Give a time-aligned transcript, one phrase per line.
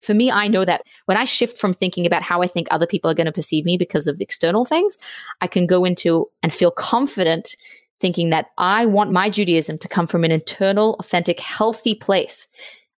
[0.00, 2.86] For me, I know that when I shift from thinking about how I think other
[2.86, 4.96] people are going to perceive me because of external things,
[5.40, 7.54] I can go into and feel confident
[8.00, 12.48] thinking that I want my Judaism to come from an internal, authentic, healthy place.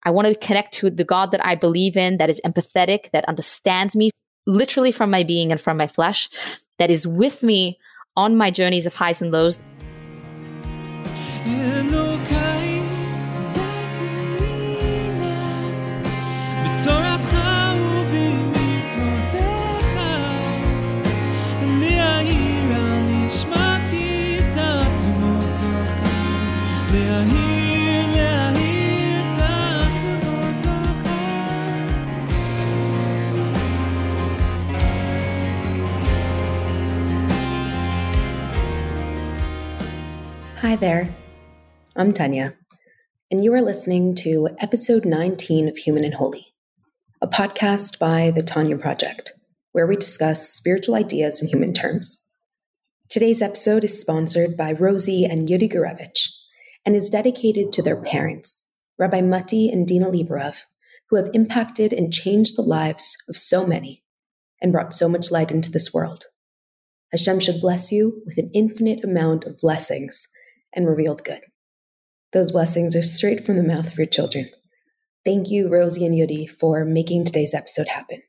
[0.04, 3.24] I want to connect to the God that I believe in, that is empathetic, that
[3.26, 4.10] understands me
[4.46, 6.28] literally from my being and from my flesh,
[6.78, 7.78] that is with me
[8.16, 9.62] on my journeys of highs and lows.
[40.72, 41.14] Hi there.
[41.96, 42.54] I'm Tanya,
[43.30, 46.54] and you are listening to episode 19 of Human and Holy,
[47.20, 49.32] a podcast by the Tanya Project,
[49.72, 52.26] where we discuss spiritual ideas in human terms.
[53.10, 56.30] Today's episode is sponsored by Rosie and Yudi Gurevich
[56.86, 60.62] and is dedicated to their parents, Rabbi Mati and Dina Liberov,
[61.10, 64.04] who have impacted and changed the lives of so many
[64.62, 66.24] and brought so much light into this world.
[67.10, 70.28] Hashem should bless you with an infinite amount of blessings
[70.74, 71.42] and revealed good.
[72.32, 74.48] Those blessings are straight from the mouth of your children.
[75.24, 78.22] Thank you, Rosie and Yodi, for making today's episode happen.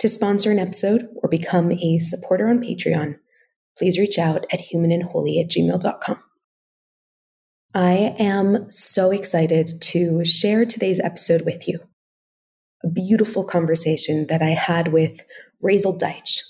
[0.00, 3.16] To sponsor an episode or become a supporter on Patreon,
[3.78, 6.18] please reach out at humanandholy at gmail.com.
[7.74, 11.80] I am so excited to share today's episode with you.
[12.82, 15.20] A beautiful conversation that I had with
[15.62, 16.40] Razel Deitch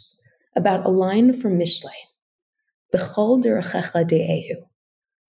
[0.56, 1.90] about a line from Mishlei,
[2.94, 4.69] Bechol de'ehu,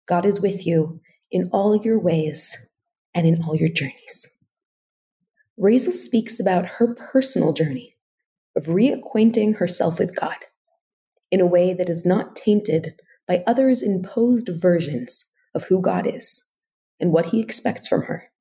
[0.07, 0.99] God is with you
[1.31, 2.73] in all your ways
[3.13, 4.29] and in all your journeys.
[5.59, 7.95] Razel speaks about her personal journey
[8.55, 10.37] of reacquainting herself with God
[11.31, 12.93] in a way that is not tainted
[13.27, 16.57] by others' imposed versions of who God is
[16.99, 18.31] and what he expects from her,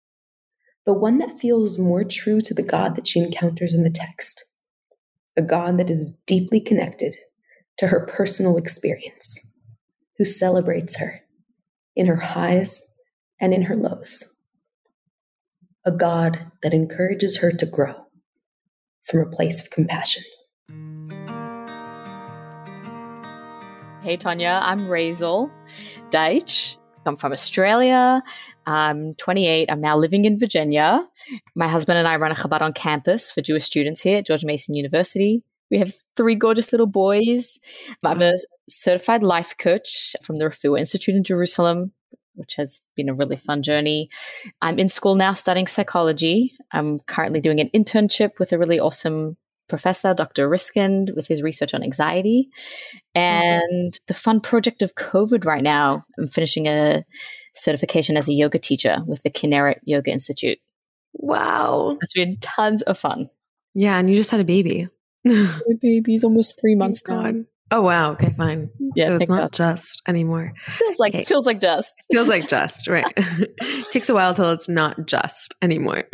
[0.84, 4.42] but one that feels more true to the God that she encounters in the text,
[5.37, 7.14] a God that is deeply connected
[7.78, 9.54] to her personal experience,
[10.19, 11.20] who celebrates her
[11.97, 12.94] in her highs
[13.41, 14.41] and in her lows.
[15.84, 18.06] A God that encourages her to grow
[19.03, 20.22] from a place of compassion.
[24.02, 25.50] Hey, Tanya, I'm Razel
[26.10, 26.76] Deitch.
[27.06, 28.22] I'm from Australia.
[28.66, 29.70] I'm 28.
[29.70, 31.06] I'm now living in Virginia.
[31.54, 34.44] My husband and I run a Chabad on campus for Jewish students here at George
[34.44, 35.42] Mason University.
[35.72, 37.59] We have three gorgeous little boys.
[38.05, 38.34] I'm a
[38.69, 41.93] certified life coach from the Refuah Institute in Jerusalem,
[42.34, 44.11] which has been a really fun journey.
[44.61, 46.53] I'm in school now studying psychology.
[46.72, 50.47] I'm currently doing an internship with a really awesome professor, Dr.
[50.50, 52.50] Riskind, with his research on anxiety.
[53.15, 57.03] And the fun project of COVID right now, I'm finishing a
[57.55, 60.59] certification as a yoga teacher with the Kinneret Yoga Institute.
[61.15, 61.97] Wow.
[62.03, 63.31] It's been tons of fun.
[63.75, 64.91] Yeah, and you just had a baby.
[65.25, 67.47] My baby's almost three months gone.
[67.72, 68.12] Oh wow.
[68.12, 68.69] Okay, fine.
[68.94, 70.53] Yeah, so it's not just anymore.
[70.66, 71.25] Feels like okay.
[71.25, 71.94] feels like just.
[72.12, 73.06] feels like just right.
[73.91, 76.05] Takes a while till it's not just anymore.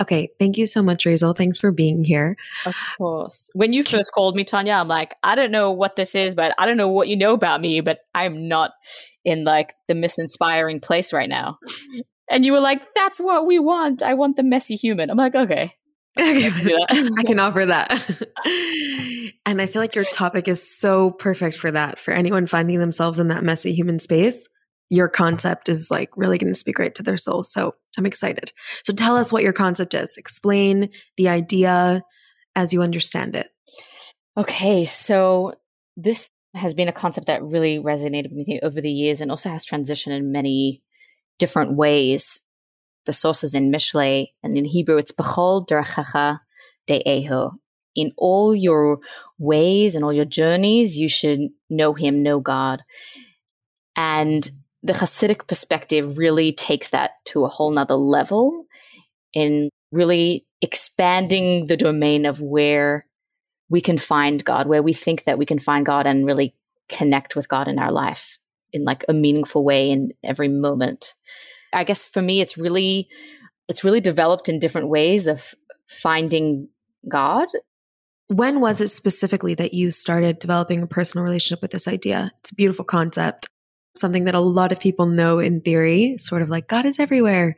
[0.00, 1.36] okay, thank you so much, Razel.
[1.36, 2.36] Thanks for being here.
[2.64, 3.50] Of course.
[3.54, 6.54] When you first called me, Tanya, I'm like, I don't know what this is, but
[6.58, 8.70] I don't know what you know about me, but I'm not
[9.24, 11.58] in like the misinspiring place right now.
[12.30, 14.00] And you were like, "That's what we want.
[14.02, 15.72] I want the messy human." I'm like, "Okay."
[16.18, 16.46] Okay,
[17.18, 17.90] I can offer that.
[19.46, 21.98] and I feel like your topic is so perfect for that.
[21.98, 24.48] For anyone finding themselves in that messy human space,
[24.90, 27.44] your concept is like really going to speak right to their soul.
[27.44, 28.52] So I'm excited.
[28.84, 30.16] So tell us what your concept is.
[30.18, 32.02] Explain the idea
[32.54, 33.48] as you understand it.
[34.36, 35.54] Okay, so
[35.96, 39.48] this has been a concept that really resonated with me over the years and also
[39.48, 40.82] has transitioned in many
[41.38, 42.40] different ways
[43.06, 46.40] the sources in Mishlei and in Hebrew it's Bechol Derechecha
[46.88, 47.52] De'eho.
[47.94, 49.00] In all your
[49.38, 52.82] ways and all your journeys, you should know Him, know God.
[53.96, 54.48] And
[54.82, 58.64] the Hasidic perspective really takes that to a whole nother level
[59.34, 63.06] in really expanding the domain of where
[63.68, 66.54] we can find God, where we think that we can find God and really
[66.88, 68.38] connect with God in our life
[68.72, 71.14] in like a meaningful way in every moment.
[71.72, 73.08] I guess for me, it's really,
[73.68, 75.54] it's really developed in different ways of
[75.86, 76.68] finding
[77.08, 77.48] God.
[78.28, 82.32] When was it specifically that you started developing a personal relationship with this idea?
[82.38, 83.48] It's a beautiful concept,
[83.94, 87.56] something that a lot of people know in theory, sort of like God is everywhere.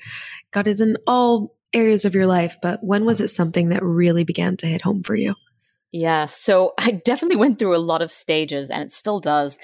[0.51, 4.25] God is in all areas of your life, but when was it something that really
[4.25, 5.35] began to hit home for you?
[5.93, 9.59] Yeah, so I definitely went through a lot of stages and it still does.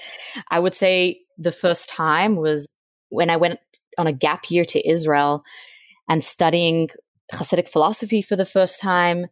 [0.49, 2.67] I would say the first time was
[3.09, 3.59] when I went
[3.97, 5.43] on a gap year to Israel
[6.09, 6.89] and studying
[7.33, 9.27] Hasidic philosophy for the first time.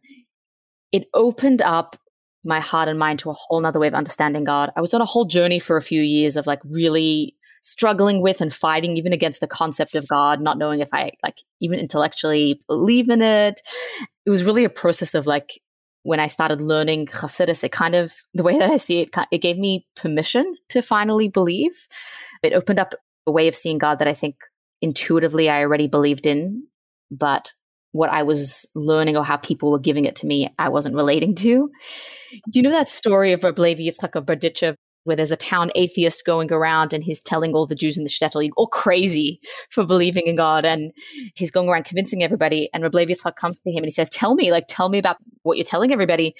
[0.92, 1.96] It opened up
[2.44, 4.70] my heart and mind to a whole nother way of understanding God.
[4.76, 8.40] I was on a whole journey for a few years of like really struggling with
[8.40, 12.60] and fighting even against the concept of God, not knowing if I like even intellectually
[12.66, 13.60] believe in it.
[14.24, 15.60] It was really a process of like
[16.02, 19.38] when I started learning Hasidus, it kind of the way that I see it, it
[19.38, 21.86] gave me permission to finally believe.
[22.42, 22.94] It opened up
[23.26, 24.36] a way of seeing God that I think
[24.82, 26.66] intuitively I already believed in,
[27.10, 27.52] but
[27.92, 31.34] what I was learning or how people were giving it to me, I wasn't relating
[31.36, 31.70] to.
[32.50, 35.70] Do you know that story of Reb Levi Yitzchak of Berdichev where there's a town
[35.74, 39.40] atheist going around and he's telling all the Jews in the shtetl, you're all crazy
[39.70, 40.64] for believing in God.
[40.64, 40.92] And
[41.34, 42.68] he's going around convincing everybody.
[42.74, 44.98] And Reb Levi Yitzchak comes to him and he says, tell me, like, tell me
[44.98, 46.34] about what you're telling everybody.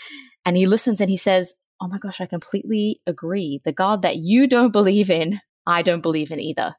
[0.45, 3.61] And he listens and he says, oh my gosh, I completely agree.
[3.65, 6.75] The God that you don't believe in, I don't believe in either.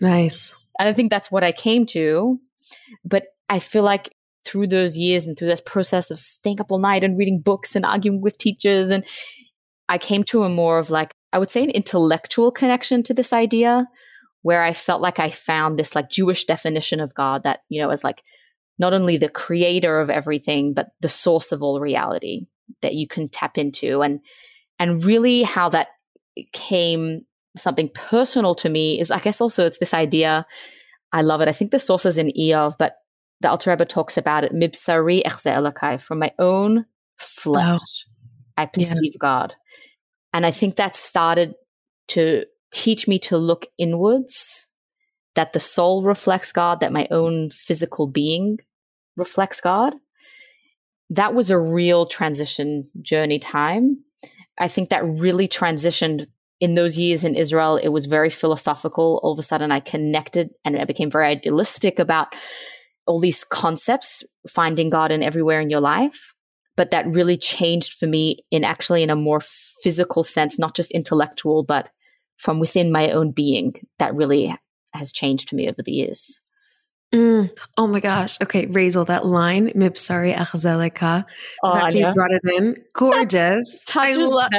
[0.00, 0.54] Nice.
[0.78, 2.38] And I think that's what I came to.
[3.04, 4.14] But I feel like
[4.44, 7.74] through those years and through this process of staying up all night and reading books
[7.74, 9.04] and arguing with teachers and
[9.88, 13.32] I came to a more of like I would say an intellectual connection to this
[13.32, 13.86] idea
[14.42, 17.90] where I felt like I found this like Jewish definition of God that, you know,
[17.90, 18.22] as like
[18.78, 22.46] not only the creator of everything, but the source of all reality
[22.80, 24.02] that you can tap into.
[24.02, 24.20] And
[24.78, 25.88] and really how that
[26.52, 27.25] came
[27.56, 30.46] something personal to me is I guess also it's this idea.
[31.12, 31.48] I love it.
[31.48, 32.96] I think the source is in Iyov, but
[33.40, 35.22] the Alter Rebbe talks about it, mibsari
[36.00, 36.86] from my own
[37.18, 38.06] flesh,
[38.56, 39.18] I perceive yeah.
[39.18, 39.54] God.
[40.32, 41.54] And I think that started
[42.08, 44.68] to teach me to look inwards,
[45.34, 48.58] that the soul reflects God, that my own physical being
[49.16, 49.94] reflects God.
[51.10, 53.98] That was a real transition journey time.
[54.58, 56.26] I think that really transitioned
[56.60, 57.76] in those years in Israel.
[57.76, 59.20] It was very philosophical.
[59.22, 62.34] All of a sudden, I connected and I became very idealistic about
[63.06, 66.34] all these concepts, finding God in everywhere in your life
[66.76, 69.40] but that really changed for me in actually in a more
[69.82, 71.90] physical sense, not just intellectual, but
[72.36, 73.74] from within my own being.
[73.98, 74.54] That really
[74.92, 76.40] has changed for me over the years.
[77.14, 77.50] Mm.
[77.78, 78.38] Oh my gosh.
[78.42, 81.24] Okay, Razel, that line, Mipsari Achzelika.
[81.62, 82.76] Oh, you brought it in.
[82.92, 83.84] Gorgeous.
[83.94, 84.50] I love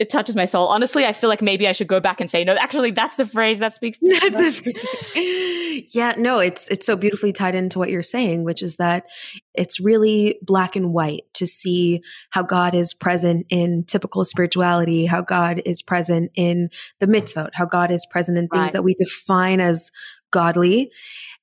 [0.00, 0.66] it touches my soul.
[0.68, 3.26] Honestly, I feel like maybe I should go back and say, no, actually, that's the
[3.26, 5.86] phrase that speaks to me.
[5.92, 9.04] yeah, no, it's it's so beautifully tied into what you're saying, which is that
[9.52, 12.00] it's really black and white to see
[12.30, 17.66] how God is present in typical spirituality, how God is present in the mitzvot, how
[17.66, 18.72] God is present in things right.
[18.72, 19.90] that we define as
[20.30, 20.90] godly,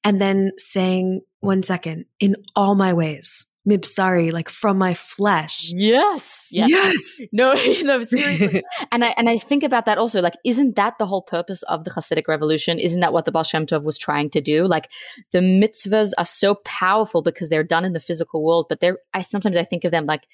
[0.04, 5.71] and then saying, one second, in all my ways mibsari, like from my flesh.
[5.75, 6.49] Yes.
[6.51, 6.67] Yeah.
[6.67, 7.21] Yes.
[7.31, 7.53] No,
[7.83, 8.63] no, seriously.
[8.91, 10.21] and I and I think about that also.
[10.21, 12.79] Like, isn't that the whole purpose of the Hasidic revolution?
[12.79, 14.65] Isn't that what the Baal Shem Tov was trying to do?
[14.65, 14.89] Like,
[15.31, 18.97] the mitzvahs are so powerful because they're done in the physical world, but they're.
[19.13, 20.27] I sometimes I think of them like.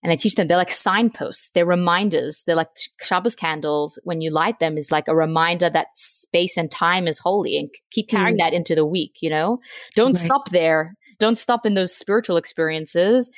[0.00, 1.50] And I teach them, they're like signposts.
[1.50, 2.44] They're reminders.
[2.46, 2.68] They're like
[3.00, 3.98] Shabbos candles.
[4.04, 7.68] When you light them is like a reminder that space and time is holy and
[7.90, 8.38] keep carrying mm.
[8.38, 9.58] that into the week, you know?
[9.96, 10.24] Don't right.
[10.24, 13.30] stop there don't stop in those spiritual experiences.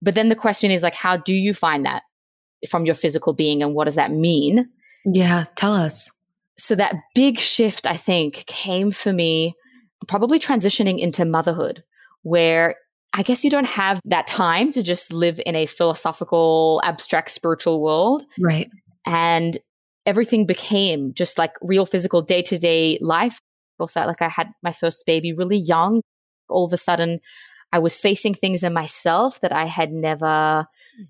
[0.00, 2.02] But then the question is like, how do you find that
[2.68, 4.68] from your physical being and what does that mean?
[5.04, 6.10] Yeah, tell us.
[6.56, 9.54] So that big shift, I think, came for me
[10.08, 11.82] probably transitioning into motherhood,
[12.22, 12.76] where
[13.14, 17.82] I guess you don't have that time to just live in a philosophical, abstract spiritual
[17.82, 18.24] world.
[18.38, 18.70] Right.
[19.06, 19.58] And
[20.06, 23.38] everything became just like real physical day to day life.
[23.78, 26.02] Also, like I had my first baby really young
[26.52, 27.20] all of a sudden
[27.72, 30.66] I was facing things in myself that I had never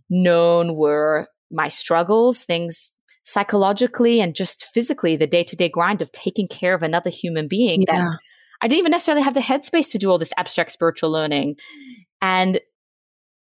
[0.09, 2.93] known were my struggles, things
[3.25, 7.49] psychologically and just physically, the day to day grind of taking care of another human
[7.49, 7.97] being yeah.
[7.97, 8.19] that
[8.61, 11.57] I didn't even necessarily have the headspace to do all this abstract spiritual learning.
[12.21, 12.61] And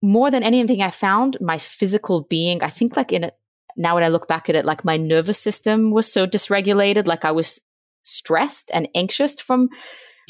[0.02, 3.32] more than anything, I found my physical being, I think like in a,
[3.76, 7.24] now when I look back at it, like my nervous system was so dysregulated, like
[7.24, 7.60] I was
[8.02, 9.68] stressed and anxious from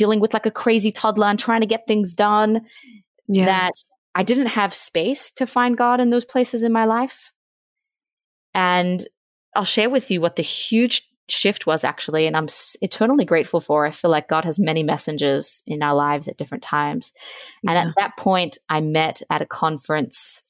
[0.00, 2.62] dealing with like a crazy toddler and trying to get things done
[3.28, 3.44] yeah.
[3.44, 3.74] that
[4.14, 7.30] I didn't have space to find God in those places in my life.
[8.54, 9.06] And
[9.54, 12.48] I'll share with you what the huge shift was actually, and I'm
[12.80, 13.84] eternally grateful for.
[13.84, 17.12] I feel like God has many messengers in our lives at different times.
[17.68, 17.88] And yeah.
[17.88, 20.42] at that point, I met at a conference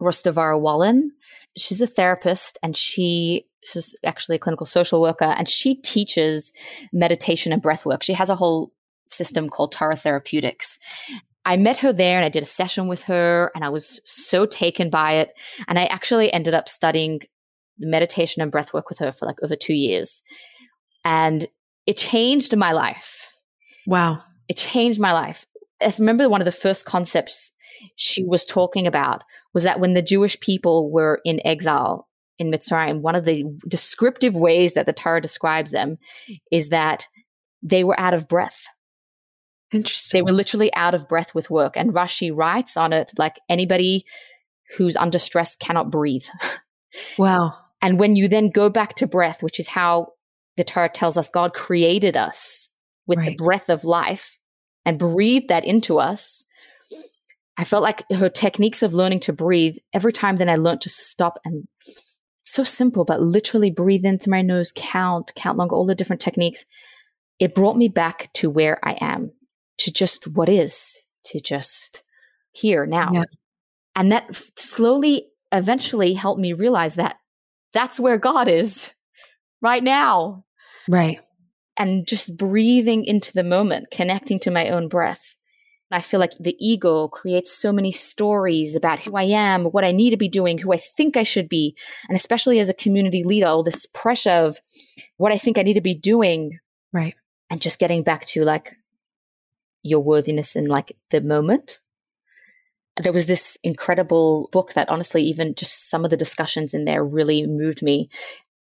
[0.00, 1.10] Rustavara Wallen.
[1.58, 6.52] She's a therapist and she she's actually a clinical social worker and she teaches
[6.92, 8.02] meditation and breath work.
[8.02, 8.72] She has a whole
[9.06, 10.78] system called Tara Therapeutics.
[11.46, 14.46] I met her there and I did a session with her and I was so
[14.46, 15.30] taken by it.
[15.68, 17.20] And I actually ended up studying
[17.78, 20.22] meditation and breath work with her for like over two years.
[21.04, 21.46] And
[21.86, 23.34] it changed my life.
[23.86, 24.22] Wow.
[24.48, 25.44] It changed my life.
[25.82, 27.52] I remember one of the first concepts
[27.96, 32.08] she was talking about was that when the Jewish people were in exile
[32.38, 35.98] in Mitzrayim, one of the descriptive ways that the Torah describes them
[36.50, 37.06] is that
[37.62, 38.64] they were out of breath.
[39.72, 40.18] Interesting.
[40.18, 41.76] They were literally out of breath with work.
[41.76, 44.04] And Rashi writes on it like anybody
[44.76, 46.26] who's under stress cannot breathe.
[47.18, 47.54] Wow.
[47.82, 50.12] And when you then go back to breath, which is how
[50.56, 52.70] the Torah tells us God created us
[53.06, 53.36] with right.
[53.36, 54.38] the breath of life
[54.84, 56.44] and breathed that into us,
[57.58, 60.88] I felt like her techniques of learning to breathe, every time then I learned to
[60.88, 61.66] stop and
[62.44, 66.22] so simple, but literally breathe in through my nose, count, count long, all the different
[66.22, 66.64] techniques.
[67.38, 69.32] It brought me back to where I am
[69.78, 72.02] to just what is, to just
[72.52, 73.10] here now.
[73.12, 73.24] Yeah.
[73.96, 77.16] And that slowly, eventually helped me realize that
[77.72, 78.92] that's where God is
[79.60, 80.44] right now.
[80.88, 81.20] Right.
[81.76, 85.34] And just breathing into the moment, connecting to my own breath.
[85.90, 89.92] I feel like the ego creates so many stories about who I am, what I
[89.92, 91.76] need to be doing, who I think I should be.
[92.08, 94.58] And especially as a community leader, all this pressure of
[95.18, 96.58] what I think I need to be doing.
[96.92, 97.14] Right.
[97.48, 98.76] And just getting back to like,
[99.84, 101.78] your worthiness in like the moment.
[103.00, 107.04] There was this incredible book that honestly, even just some of the discussions in there
[107.04, 108.08] really moved me.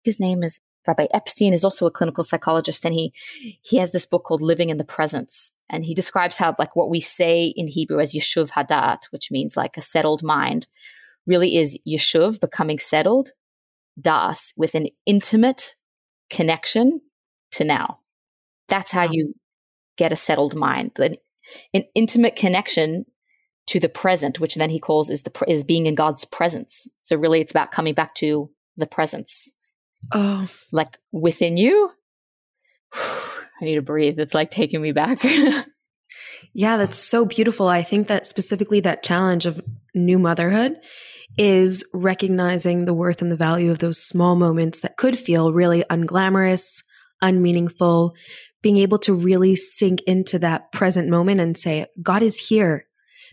[0.03, 3.13] His name is Rabbi Epstein is also a clinical psychologist and he
[3.61, 6.89] he has this book called Living in the Presence and he describes how like what
[6.89, 10.67] we say in Hebrew as yeshuv hadat which means like a settled mind
[11.25, 13.31] really is yeshuv becoming settled
[13.99, 15.75] das with an intimate
[16.29, 16.99] connection
[17.51, 17.99] to now
[18.67, 19.33] that's how you
[19.97, 21.17] get a settled mind, an,
[21.73, 23.05] an intimate connection
[23.67, 26.87] to the present, which then he calls is the is being in God's presence.
[26.99, 29.53] So really, it's about coming back to the presence.
[30.11, 31.91] Oh, like within you.
[32.93, 34.19] I need to breathe.
[34.19, 35.23] It's like taking me back.
[36.53, 37.67] yeah, that's so beautiful.
[37.67, 39.61] I think that specifically that challenge of
[39.95, 40.75] new motherhood
[41.37, 45.83] is recognizing the worth and the value of those small moments that could feel really
[45.89, 46.83] unglamorous,
[47.21, 48.13] unmeaningful,
[48.63, 52.87] being able to really sink into that present moment and say, God is here,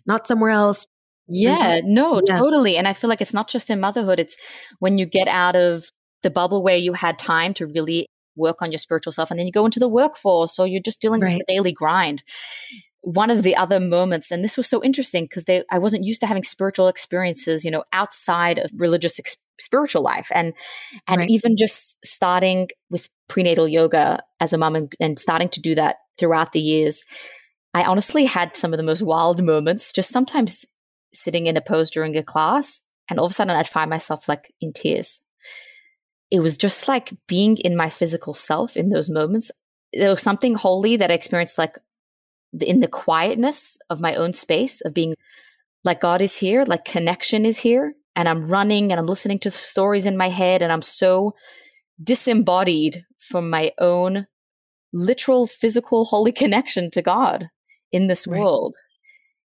[0.05, 0.87] not somewhere else.
[1.29, 2.39] Yeah, no, yeah.
[2.39, 2.77] totally.
[2.77, 4.37] And I feel like it's not just in motherhood, it's
[4.81, 5.85] when you get out of
[6.23, 9.47] the bubble where you had time to really work on your spiritual self and then
[9.47, 11.39] you go into the workforce or you're just dealing right.
[11.39, 12.23] with the daily grind
[13.03, 16.21] one of the other moments and this was so interesting because they I wasn't used
[16.21, 20.55] to having spiritual experiences you know outside of religious ex- spiritual life and
[21.07, 21.31] and right.
[21.31, 25.97] even just starting with prenatal yoga as a mom and, and starting to do that
[26.19, 27.03] throughout the years
[27.73, 30.67] I honestly had some of the most wild moments just sometimes
[31.13, 34.29] sitting in a pose during a class and all of a sudden I'd find myself
[34.29, 35.21] like in tears
[36.31, 39.51] it was just like being in my physical self in those moments
[39.93, 41.77] there was something holy that I experienced like
[42.61, 45.15] in the quietness of my own space of being
[45.85, 47.95] like God is here, like connection is here.
[48.17, 51.35] And I'm running and I'm listening to stories in my head and I'm so
[52.03, 54.27] disembodied from my own
[54.93, 57.49] literal, physical, holy connection to God
[57.93, 58.41] in this right.
[58.41, 58.77] world.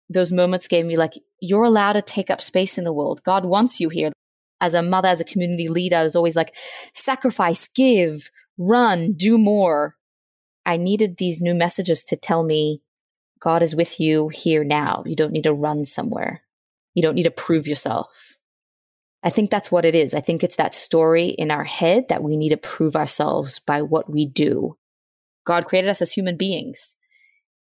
[0.08, 3.22] Those moments gave me like, you're allowed to take up space in the world.
[3.24, 4.12] God wants you here.
[4.60, 6.54] As a mother, as a community leader, I was always like,
[6.94, 9.96] sacrifice, give, run, do more.
[10.64, 12.80] I needed these new messages to tell me
[13.40, 15.02] God is with you here now.
[15.06, 16.42] You don't need to run somewhere.
[16.94, 18.35] You don't need to prove yourself.
[19.26, 20.14] I think that's what it is.
[20.14, 23.82] I think it's that story in our head that we need to prove ourselves by
[23.82, 24.78] what we do.
[25.44, 26.94] God created us as human beings,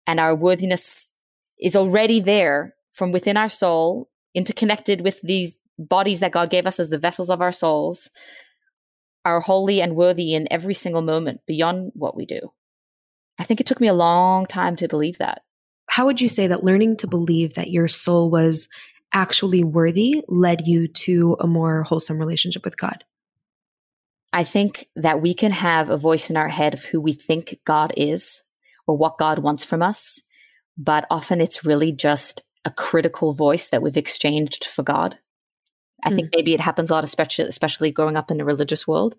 [0.06, 1.12] and our worthiness
[1.58, 6.78] is already there from within our soul, interconnected with these bodies that God gave us
[6.78, 8.10] as the vessels of our souls,
[9.24, 12.52] are holy and worthy in every single moment beyond what we do.
[13.38, 15.40] I think it took me a long time to believe that
[15.88, 18.68] how would you say that learning to believe that your soul was
[19.16, 23.02] actually worthy led you to a more wholesome relationship with God?
[24.30, 27.58] I think that we can have a voice in our head of who we think
[27.64, 28.42] God is
[28.86, 30.20] or what God wants from us,
[30.76, 35.18] but often it's really just a critical voice that we've exchanged for God.
[36.04, 36.16] I mm.
[36.16, 39.16] think maybe it happens a lot, especially, especially growing up in the religious world,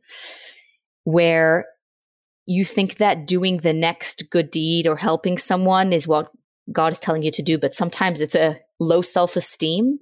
[1.05, 1.65] where
[2.45, 6.31] you think that doing the next good deed or helping someone is what
[6.71, 9.99] God is telling you to do, but sometimes it's a low self esteem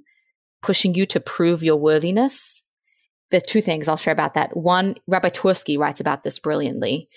[0.62, 2.64] pushing you to prove your worthiness.
[3.32, 4.56] The two things I'll share about that.
[4.56, 7.10] One, Rabbi Twersky writes about this brilliantly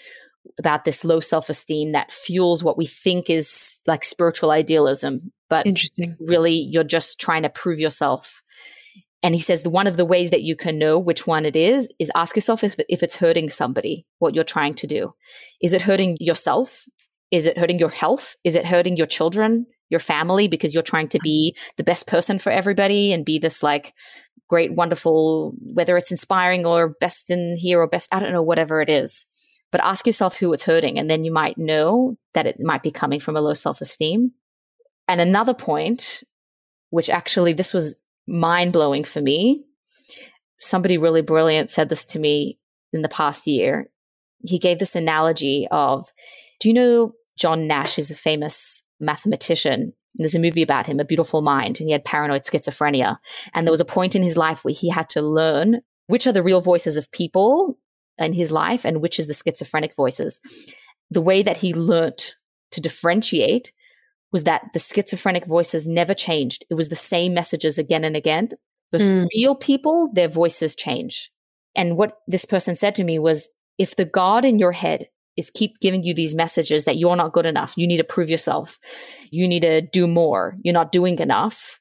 [0.58, 5.66] about this low self esteem that fuels what we think is like spiritual idealism but
[5.66, 6.16] interesting.
[6.20, 8.42] Really, you're just trying to prove yourself.
[9.22, 11.92] And he says one of the ways that you can know which one it is
[11.98, 15.14] is ask yourself if, if it's hurting somebody, what you're trying to do.
[15.60, 16.84] Is it hurting yourself?
[17.30, 18.36] Is it hurting your health?
[18.44, 22.38] Is it hurting your children, your family, because you're trying to be the best person
[22.38, 23.94] for everybody and be this like
[24.48, 28.80] great, wonderful, whether it's inspiring or best in here or best, I don't know, whatever
[28.80, 29.26] it is.
[29.70, 32.90] But ask yourself who it's hurting, and then you might know that it might be
[32.90, 34.32] coming from a low self esteem.
[35.06, 36.22] And another point,
[36.90, 39.64] which actually this was mind blowing for me,
[40.58, 42.58] somebody really brilliant said this to me
[42.92, 43.90] in the past year.
[44.46, 46.10] He gave this analogy of
[46.60, 49.92] do you know John Nash is a famous mathematician?
[50.14, 53.18] There's a movie about him, A Beautiful Mind, and he had paranoid schizophrenia.
[53.54, 56.32] And there was a point in his life where he had to learn which are
[56.32, 57.78] the real voices of people
[58.16, 60.40] in his life and which is the schizophrenic voices.
[61.10, 62.34] The way that he learnt
[62.72, 63.72] to differentiate
[64.32, 66.64] was that the schizophrenic voices never changed.
[66.68, 68.50] It was the same messages again and again.
[68.90, 69.26] The mm.
[69.34, 71.30] real people, their voices change.
[71.76, 75.08] And what this person said to me was if the God in your head
[75.38, 78.28] is keep giving you these messages that you're not good enough, you need to prove
[78.28, 78.78] yourself,
[79.30, 81.80] you need to do more, you're not doing enough.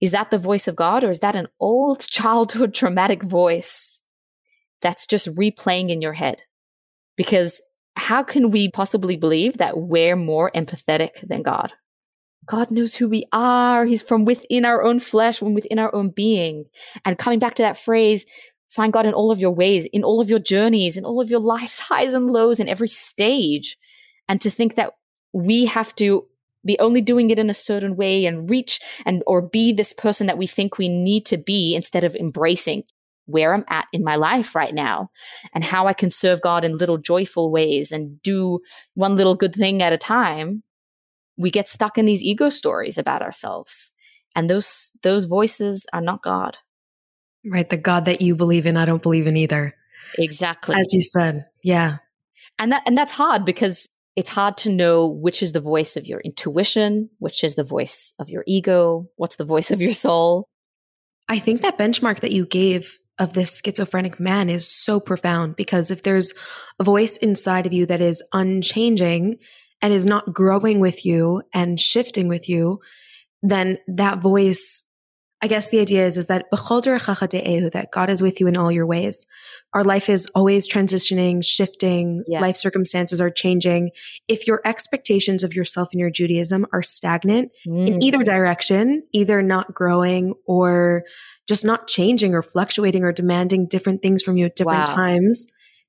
[0.00, 4.00] Is that the voice of God or is that an old childhood traumatic voice
[4.80, 6.42] that's just replaying in your head.
[7.16, 7.62] Because
[7.96, 11.72] how can we possibly believe that we're more empathetic than God?
[12.46, 13.84] God knows who we are.
[13.84, 16.64] He's from within our own flesh, from within our own being.
[17.04, 18.24] And coming back to that phrase,
[18.70, 21.30] find God in all of your ways, in all of your journeys, in all of
[21.30, 23.76] your life's highs and lows, in every stage.
[24.28, 24.94] And to think that
[25.32, 26.26] we have to
[26.64, 30.26] be only doing it in a certain way and reach and or be this person
[30.26, 32.84] that we think we need to be instead of embracing
[33.26, 35.10] where I'm at in my life right now
[35.54, 38.60] and how I can serve God in little joyful ways and do
[38.94, 40.62] one little good thing at a time,
[41.36, 43.92] we get stuck in these ego stories about ourselves.
[44.36, 46.58] And those those voices are not God.
[47.44, 49.74] Right, the God that you believe in, I don't believe in either.
[50.18, 50.76] Exactly.
[50.76, 51.46] As you said.
[51.62, 51.98] Yeah.
[52.58, 56.06] And that and that's hard because it's hard to know which is the voice of
[56.06, 60.46] your intuition, which is the voice of your ego, what's the voice of your soul.
[61.28, 65.90] I think that benchmark that you gave of this schizophrenic man is so profound because
[65.90, 66.32] if there's
[66.78, 69.36] a voice inside of you that is unchanging
[69.80, 72.80] and is not growing with you and shifting with you,
[73.42, 74.88] then that voice,
[75.42, 78.86] I guess the idea is, is that that God is with you in all your
[78.86, 79.26] ways.
[79.72, 82.40] Our life is always transitioning, shifting, yeah.
[82.40, 83.90] life circumstances are changing.
[84.28, 87.86] If your expectations of yourself and your Judaism are stagnant mm.
[87.86, 91.04] in either direction, either not growing or
[91.48, 94.94] just not changing or fluctuating or demanding different things from you at different wow.
[94.94, 95.46] times,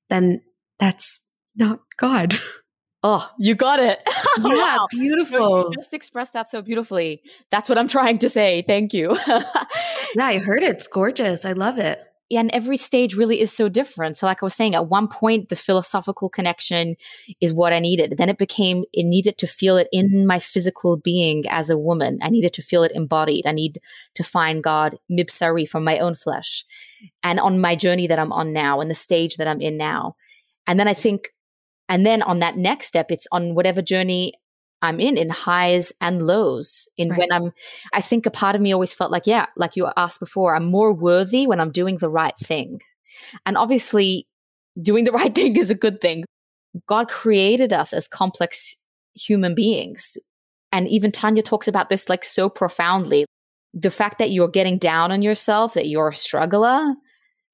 [0.08, 0.40] then
[0.78, 2.38] that's not God.
[3.02, 3.98] Oh, you got it.
[4.38, 4.86] Yeah, wow.
[4.90, 5.68] beautiful.
[5.68, 7.22] You just expressed that so beautifully.
[7.50, 8.64] That's what I'm trying to say.
[8.66, 9.14] Thank you.
[9.26, 9.44] yeah,
[10.24, 10.76] I heard it.
[10.76, 11.44] It's gorgeous.
[11.44, 14.16] I love it Yeah, and every stage really is so different.
[14.16, 16.96] So, like I was saying, at one point, the philosophical connection
[17.42, 18.14] is what I needed.
[18.16, 22.18] Then it became, it needed to feel it in my physical being as a woman.
[22.22, 23.46] I needed to feel it embodied.
[23.46, 23.80] I need
[24.14, 26.64] to find God mibsari from my own flesh.
[27.22, 30.16] And on my journey that I'm on now and the stage that I'm in now.
[30.66, 31.34] And then I think,
[31.88, 34.34] and then on that next step, it's on whatever journey
[34.82, 36.88] I'm in, in highs and lows.
[36.96, 37.18] In right.
[37.20, 37.52] when I'm,
[37.92, 40.66] I think a part of me always felt like, yeah, like you asked before, I'm
[40.66, 42.80] more worthy when I'm doing the right thing.
[43.46, 44.26] And obviously,
[44.80, 46.24] doing the right thing is a good thing.
[46.86, 48.76] God created us as complex
[49.14, 50.16] human beings.
[50.72, 53.26] And even Tanya talks about this like so profoundly.
[53.74, 56.94] The fact that you're getting down on yourself, that you're a struggler,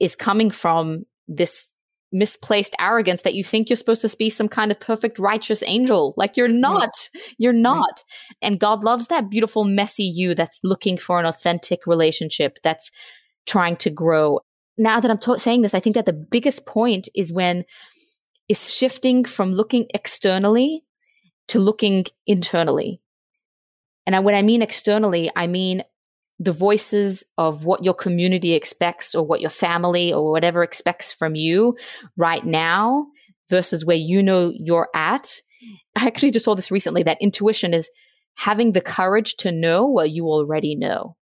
[0.00, 1.74] is coming from this
[2.12, 6.14] misplaced arrogance that you think you're supposed to be some kind of perfect righteous angel.
[6.16, 6.90] Like you're not.
[7.38, 8.04] You're not.
[8.42, 12.90] And god loves that beautiful messy you that's looking for an authentic relationship that's
[13.46, 14.40] trying to grow.
[14.76, 17.64] Now that i'm t- saying this i think that the biggest point is when
[18.48, 20.84] is shifting from looking externally
[21.48, 23.00] to looking internally.
[24.06, 25.82] And when i mean externally i mean
[26.38, 31.34] the voices of what your community expects or what your family or whatever expects from
[31.34, 31.76] you
[32.16, 33.06] right now
[33.50, 35.40] versus where you know you're at.
[35.96, 37.90] I actually just saw this recently that intuition is
[38.36, 41.16] having the courage to know what you already know,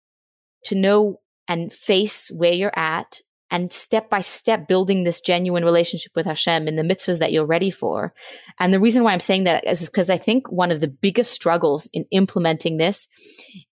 [0.65, 6.11] to know and face where you're at and step by step building this genuine relationship
[6.17, 8.13] with Hashem in the mitzvahs that you're ready for.
[8.59, 11.33] And the reason why I'm saying that is because I think one of the biggest
[11.33, 13.07] struggles in implementing this,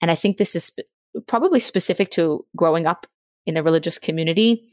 [0.01, 0.71] and I think this is
[1.27, 3.07] probably specific to growing up
[3.47, 4.65] in a religious community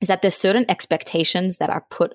[0.00, 2.14] is that there's certain expectations that are put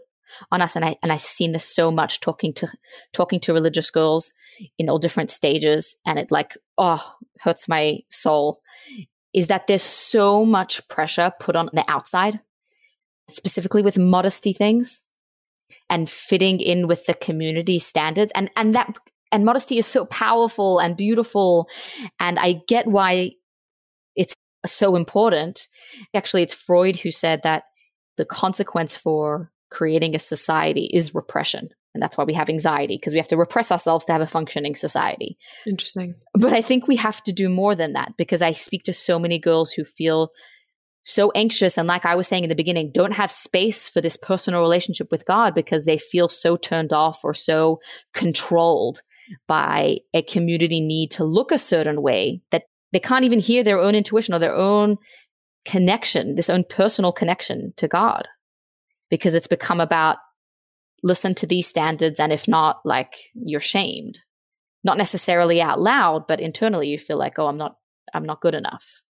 [0.51, 2.67] on us and I and I've seen this so much talking to
[3.11, 4.31] talking to religious girls
[4.77, 8.61] in all different stages and it like oh hurts my soul
[9.33, 12.39] is that there's so much pressure put on the outside,
[13.29, 15.03] specifically with modesty things
[15.89, 18.31] and fitting in with the community standards.
[18.35, 18.97] And and that
[19.31, 21.69] and modesty is so powerful and beautiful.
[22.19, 23.31] And I get why
[24.67, 25.67] so important.
[26.13, 27.63] Actually, it's Freud who said that
[28.17, 31.69] the consequence for creating a society is repression.
[31.93, 34.27] And that's why we have anxiety, because we have to repress ourselves to have a
[34.27, 35.37] functioning society.
[35.67, 36.15] Interesting.
[36.35, 39.19] But I think we have to do more than that because I speak to so
[39.19, 40.31] many girls who feel
[41.03, 44.15] so anxious and like I was saying in the beginning, don't have space for this
[44.15, 47.79] personal relationship with God because they feel so turned off or so
[48.13, 49.01] controlled
[49.47, 53.79] by a community need to look a certain way that they can't even hear their
[53.79, 54.97] own intuition or their own
[55.65, 58.27] connection, this own personal connection to God
[59.09, 60.17] because it's become about
[61.03, 64.19] listen to these standards and if not like you're shamed.
[64.83, 67.75] Not necessarily out loud but internally you feel like oh i'm not
[68.13, 69.03] i'm not good enough.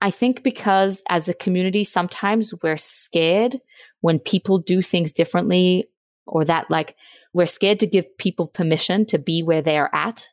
[0.00, 3.60] I think because as a community sometimes we're scared
[4.00, 5.88] when people do things differently
[6.26, 6.96] or that like
[7.34, 10.28] we're scared to give people permission to be where they're at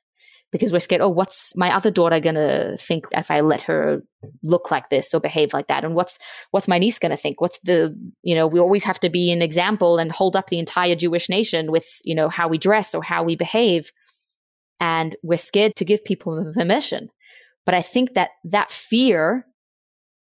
[0.52, 4.02] because we're scared, oh, what's my other daughter going to think if I let her
[4.42, 5.84] look like this or behave like that?
[5.84, 6.18] And what's,
[6.52, 7.40] what's my niece going to think?
[7.40, 10.60] What's the, you know, we always have to be an example and hold up the
[10.60, 13.92] entire Jewish nation with, you know, how we dress or how we behave.
[14.80, 17.10] And we're scared to give people permission.
[17.66, 19.46] But I think that that fear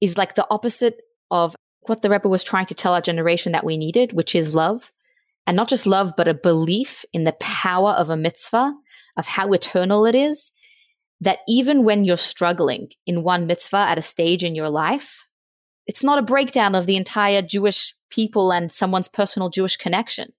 [0.02, 1.56] is like the opposite of
[1.88, 4.92] what the Rebbe was trying to tell our generation that we needed, which is love.
[5.48, 8.74] And not just love, but a belief in the power of a mitzvah
[9.18, 10.52] of how eternal it is,
[11.22, 15.28] that even when you're struggling in one mitzvah at a stage in your life,
[15.86, 20.34] it's not a breakdown of the entire Jewish people and someone's personal Jewish connection.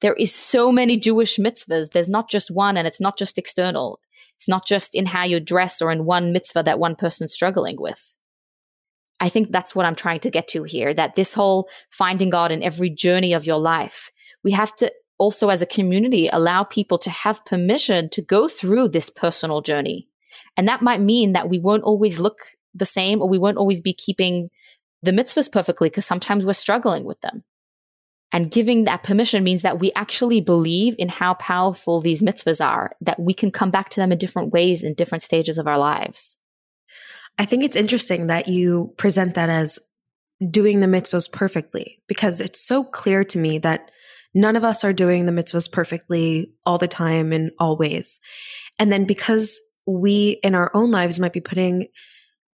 [0.00, 1.90] There is so many Jewish mitzvahs.
[1.92, 4.00] There's not just one, and it's not just external.
[4.34, 7.76] It's not just in how you dress or in one mitzvah that one person's struggling
[7.78, 8.14] with.
[9.18, 12.52] I think that's what I'm trying to get to here that this whole finding God
[12.52, 14.10] in every journey of your life,
[14.44, 18.88] we have to also as a community allow people to have permission to go through
[18.88, 20.08] this personal journey.
[20.56, 22.38] And that might mean that we won't always look
[22.74, 24.50] the same or we won't always be keeping
[25.02, 27.44] the mitzvahs perfectly because sometimes we're struggling with them.
[28.32, 32.92] And giving that permission means that we actually believe in how powerful these mitzvahs are,
[33.00, 35.78] that we can come back to them in different ways in different stages of our
[35.78, 36.36] lives.
[37.38, 39.78] I think it's interesting that you present that as
[40.50, 43.90] doing the mitzvahs perfectly because it's so clear to me that
[44.36, 48.20] none of us are doing the mitzvahs perfectly all the time and always.
[48.78, 51.86] And then because we in our own lives might be putting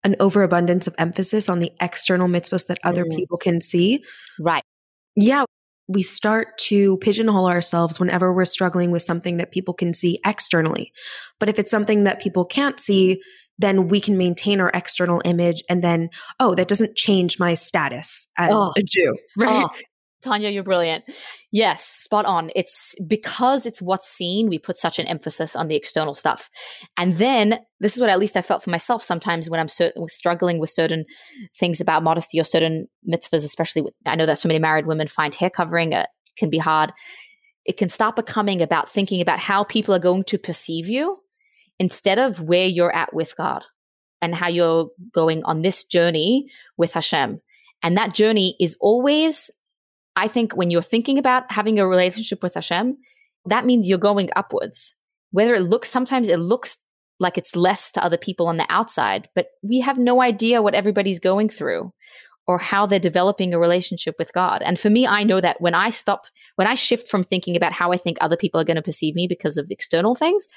[0.03, 3.15] an overabundance of emphasis on the external mitzvahs that other mm.
[3.15, 4.03] people can see.
[4.39, 4.63] Right.
[5.15, 5.45] Yeah.
[5.87, 10.91] We start to pigeonhole ourselves whenever we're struggling with something that people can see externally.
[11.39, 13.21] But if it's something that people can't see,
[13.59, 16.09] then we can maintain our external image and then,
[16.39, 18.71] oh, that doesn't change my status as oh.
[18.75, 19.15] a Jew.
[19.37, 19.65] Right.
[19.65, 19.69] Oh,
[20.23, 21.03] Tanya, you're brilliant.
[21.51, 22.49] Yes, spot on.
[22.55, 26.49] It's because it's what's seen, we put such an emphasis on the external stuff.
[26.97, 29.67] And then this is what at least I felt for myself sometimes when I'm
[30.07, 31.05] struggling with certain
[31.59, 35.07] things about modesty or certain mitzvahs, especially with, I know that so many married women
[35.07, 36.91] find hair covering uh, can be hard.
[37.65, 41.17] It can start becoming about thinking about how people are going to perceive you
[41.79, 43.65] instead of where you're at with God
[44.21, 47.39] and how you're going on this journey with Hashem.
[47.83, 49.51] And that journey is always
[50.17, 52.97] I think when you're thinking about having a relationship with Hashem,
[53.45, 54.95] that means you're going upwards.
[55.31, 56.79] Whether it looks, sometimes it looks
[57.19, 60.73] like it's less to other people on the outside, but we have no idea what
[60.73, 61.93] everybody's going through
[62.47, 64.63] or how they're developing a relationship with God.
[64.63, 66.25] And for me, I know that when I stop,
[66.55, 69.13] when I shift from thinking about how I think other people are going to perceive
[69.13, 70.47] me because of external things,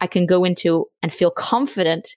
[0.00, 2.16] I can go into and feel confident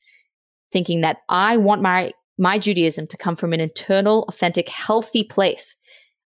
[0.72, 5.76] thinking that I want my my Judaism to come from an internal, authentic, healthy place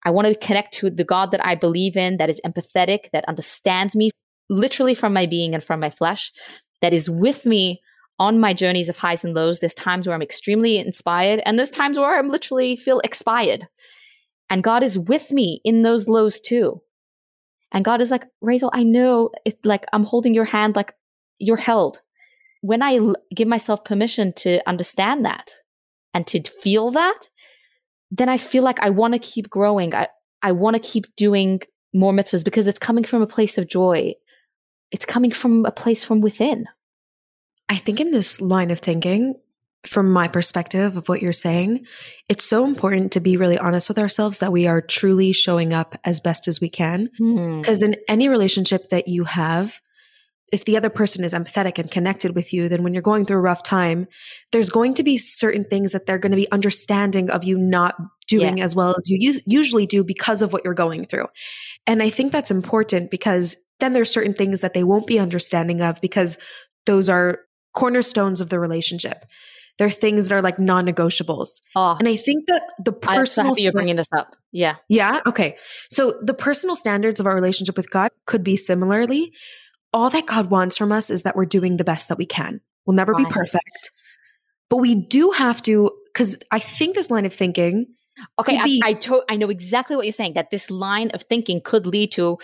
[0.05, 3.25] I want to connect to the God that I believe in, that is empathetic, that
[3.29, 4.11] understands me
[4.51, 6.33] literally from my being and from my flesh,
[6.81, 7.81] that is with me
[8.19, 9.61] on my journeys of highs and lows.
[9.61, 13.67] There's times where I'm extremely inspired, and there's times where I'm literally feel expired.
[14.51, 16.83] And God is with me in those lows too.
[17.73, 20.95] And God is like, Rachel, I know it's like I'm holding your hand, like
[21.39, 22.01] you're held.
[22.61, 23.01] When I
[23.35, 25.51] give myself permission to understand that
[26.13, 27.29] and to feel that,
[28.13, 29.95] then I feel like I want to keep growing.
[29.95, 30.07] I,
[30.43, 31.63] I want to keep doing
[31.95, 34.15] more mitzvahs because it's coming from a place of joy.
[34.91, 36.67] It's coming from a place from within.
[37.71, 39.37] I think in this line of thinking,
[39.87, 41.87] from my perspective of what you're saying,
[42.29, 45.99] it's so important to be really honest with ourselves that we are truly showing up
[46.05, 47.09] as best as we can.
[47.17, 47.93] Because hmm.
[47.93, 49.81] in any relationship that you have,
[50.53, 53.39] if the other person is empathetic and connected with you, then when you're going through
[53.39, 54.07] a rough time,
[54.53, 57.97] there's going to be certain things that they're going to be understanding of you not
[58.29, 58.65] doing yeah.
[58.65, 61.27] as well as you usually do because of what you're going through.
[61.87, 65.81] And I think that's important because then there's certain things that they won't be understanding
[65.81, 66.37] of because
[66.85, 67.41] those are
[67.75, 69.25] cornerstones of the relationship.
[69.79, 71.63] They're things that are like non-negotiables.
[71.75, 73.21] Oh, and I think that the personal.
[73.21, 74.37] I'm so happy you're bringing this up.
[74.53, 74.77] Yeah.
[74.89, 75.21] Yeah.
[75.27, 75.57] Okay.
[75.91, 79.33] So the personal standards of our relationship with God could be similarly.
[79.93, 82.61] All that God wants from us is that we're doing the best that we can.
[82.87, 83.93] We'll never be perfect,
[84.69, 85.91] but we do have to.
[86.13, 87.87] Because I think this line of thinking.
[88.39, 90.35] Okay, I, I, to- I know exactly what you're saying.
[90.35, 92.39] That this line of thinking could lead to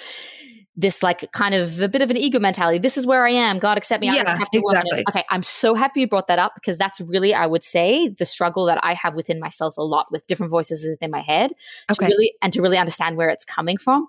[0.79, 2.79] this like kind of a bit of an ego mentality.
[2.79, 3.59] This is where I am.
[3.59, 4.07] God accept me.
[4.07, 5.03] Yeah, I have to exactly.
[5.09, 8.25] Okay, I'm so happy you brought that up because that's really, I would say, the
[8.25, 11.51] struggle that I have within myself a lot with different voices within my head.
[11.91, 12.07] Okay.
[12.07, 14.07] To really and to really understand where it's coming from.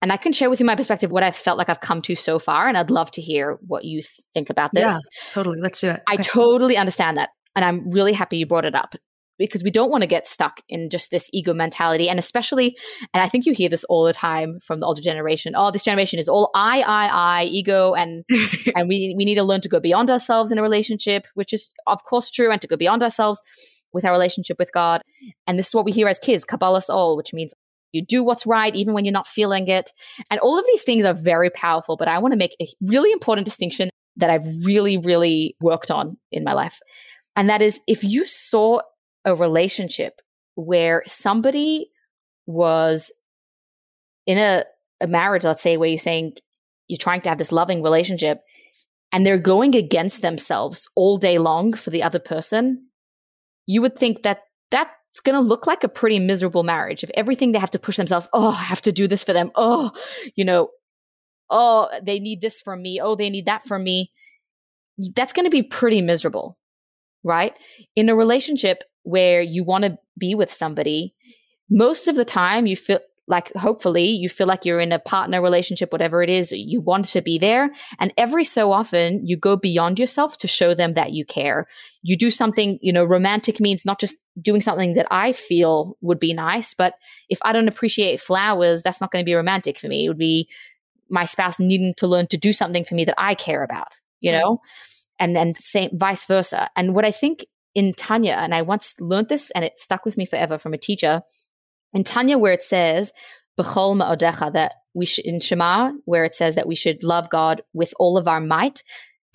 [0.00, 2.14] And I can share with you my perspective, what I've felt like I've come to
[2.14, 4.00] so far, and I'd love to hear what you
[4.32, 4.80] think about this.
[4.80, 4.96] Yeah,
[5.34, 5.60] totally.
[5.60, 5.90] Let's do it.
[5.90, 6.02] Okay.
[6.08, 7.28] I totally understand that.
[7.54, 8.94] And I'm really happy you brought it up
[9.38, 12.08] because we don't want to get stuck in just this ego mentality.
[12.08, 12.76] And especially,
[13.12, 15.54] and I think you hear this all the time from the older generation.
[15.56, 18.24] Oh, this generation is all I, I, I, ego, and
[18.74, 21.70] and we we need to learn to go beyond ourselves in a relationship, which is
[21.86, 23.40] of course true, and to go beyond ourselves
[23.92, 25.02] with our relationship with God.
[25.46, 27.54] And this is what we hear as kids, Kabbalas Ol, which means
[27.92, 29.90] you do what's right even when you're not feeling it.
[30.30, 33.10] And all of these things are very powerful, but I want to make a really
[33.12, 36.78] important distinction that I've really, really worked on in my life.
[37.36, 38.80] And that is if you saw
[39.26, 40.20] a relationship
[40.54, 41.90] where somebody
[42.46, 43.12] was
[44.26, 44.64] in a,
[45.00, 46.36] a marriage, let's say, where you're saying
[46.88, 48.40] you're trying to have this loving relationship
[49.12, 52.86] and they're going against themselves all day long for the other person,
[53.66, 57.02] you would think that that's going to look like a pretty miserable marriage.
[57.02, 59.50] If everything they have to push themselves, oh, I have to do this for them.
[59.54, 59.90] Oh,
[60.34, 60.68] you know,
[61.50, 63.00] oh, they need this from me.
[63.02, 64.12] Oh, they need that from me.
[65.14, 66.56] That's going to be pretty miserable,
[67.26, 67.54] right?
[67.94, 71.14] In a relationship, where you want to be with somebody,
[71.70, 75.42] most of the time you feel like hopefully you feel like you're in a partner
[75.42, 77.70] relationship, whatever it is, you want to be there.
[77.98, 81.66] And every so often you go beyond yourself to show them that you care.
[82.02, 86.20] You do something, you know, romantic means not just doing something that I feel would
[86.20, 86.94] be nice, but
[87.28, 90.04] if I don't appreciate flowers, that's not going to be romantic for me.
[90.04, 90.48] It would be
[91.10, 94.32] my spouse needing to learn to do something for me that I care about, you
[94.32, 94.60] know?
[95.18, 96.68] And and same vice versa.
[96.76, 100.16] And what I think in Tanya, and I once learned this and it stuck with
[100.16, 101.22] me forever from a teacher.
[101.92, 103.12] In Tanya, where it says,
[103.58, 107.62] B'chol ma'odecha, that we should, in Shema, where it says that we should love God
[107.72, 108.82] with all of our might,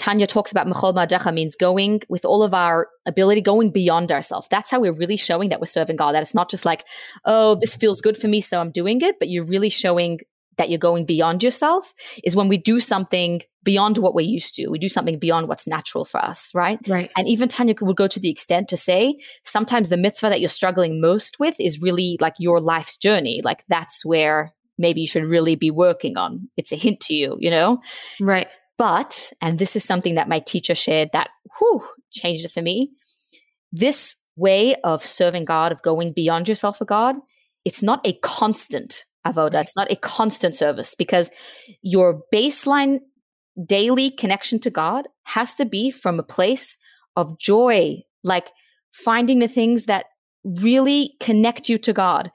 [0.02, 4.48] Tanya talks about Mechol Ma'odecha means going with all of our ability, going beyond ourselves.
[4.50, 6.14] That's how we're really showing that we're serving God.
[6.14, 6.88] That it's not just like,
[7.24, 10.20] oh, this feels good for me, so I'm doing it, but you're really showing
[10.62, 11.92] that you're going beyond yourself
[12.24, 14.68] is when we do something beyond what we're used to.
[14.68, 16.80] We do something beyond what's natural for us, right?
[16.88, 17.10] Right.
[17.18, 20.50] And even Tanya would go to the extent to say sometimes the mitzvah that you're
[20.50, 23.42] struggling most with is really like your life's journey.
[23.44, 26.48] Like that's where maybe you should really be working on.
[26.58, 27.82] It's a hint to you, you know?
[28.20, 28.48] Right.
[28.78, 32.92] But, and this is something that my teacher shared that whew, changed it for me.
[33.72, 37.16] This way of serving God, of going beyond yourself for God,
[37.66, 39.62] it's not a constant avoda.
[39.62, 41.30] It's not a constant service because
[41.82, 43.00] your baseline
[43.66, 46.78] daily connection to God has to be from a place
[47.16, 48.50] of joy, like
[48.94, 50.06] finding the things that
[50.44, 52.32] really connect you to God,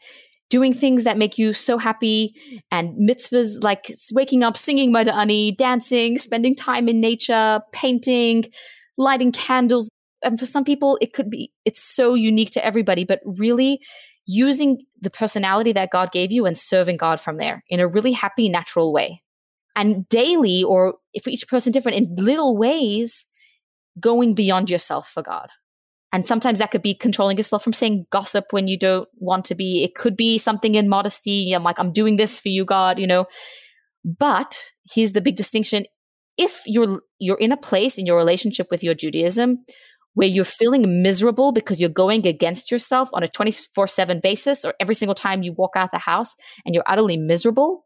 [0.51, 2.35] doing things that make you so happy,
[2.71, 8.45] and mitzvahs like waking up, singing Modeh Ani, dancing, spending time in nature, painting,
[8.97, 9.89] lighting candles.
[10.23, 13.81] And for some people, it could be, it's so unique to everybody, but really
[14.27, 18.13] using the personality that God gave you and serving God from there in a really
[18.13, 19.23] happy, natural way.
[19.75, 23.27] And daily, or for each person different, in little ways,
[24.01, 25.49] going beyond yourself for God.
[26.13, 29.55] And sometimes that could be controlling yourself from saying gossip when you don't want to
[29.55, 29.85] be.
[29.85, 31.53] It could be something in modesty.
[31.53, 33.27] I'm like, I'm doing this for you, God, you know.
[34.05, 34.57] But
[34.91, 35.85] here's the big distinction.
[36.39, 39.63] If you're you're in a place in your relationship with your Judaism
[40.17, 44.73] where you're feeling miserable because you're going against yourself on a 24 7 basis, or
[44.81, 47.85] every single time you walk out the house and you're utterly miserable,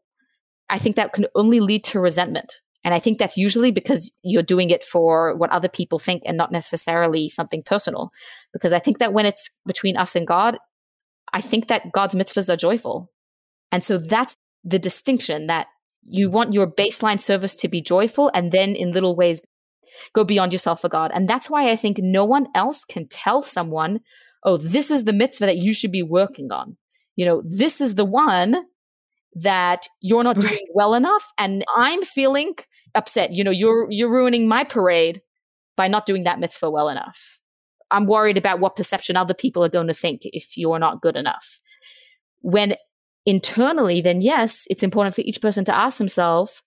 [0.69, 2.53] I think that can only lead to resentment.
[2.85, 6.37] And I think that's usually because you're doing it for what other people think and
[6.37, 8.11] not necessarily something personal.
[8.53, 10.57] Because I think that when it's between us and God,
[11.33, 13.11] I think that God's mitzvahs are joyful.
[13.73, 15.67] And so that's the distinction that
[16.07, 19.41] you want your baseline service to be joyful and then in little ways
[20.13, 21.11] Go beyond yourself for God.
[21.13, 23.99] And that's why I think no one else can tell someone,
[24.43, 26.77] oh, this is the mitzvah that you should be working on.
[27.15, 28.65] You know, this is the one.
[29.35, 32.53] that you're not doing well enough and I'm feeling
[32.95, 33.31] upset.
[33.31, 35.21] You know, you're you're ruining my parade
[35.77, 37.39] by not doing that mitzvah well enough.
[37.89, 41.15] I'm worried about what perception other people are going to think if you're not good
[41.15, 41.59] enough.
[42.41, 42.75] When
[43.25, 46.61] internally, then yes, it's important for each person to ask himself,